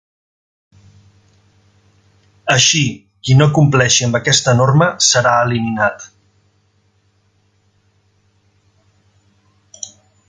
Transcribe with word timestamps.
Així, 2.53 2.81
qui 3.27 3.37
no 3.41 3.47
compleixi 3.57 4.07
amb 4.07 4.17
aquesta 4.21 4.55
norma, 4.61 4.87
serà 5.11 5.35
eliminat. 5.49 6.09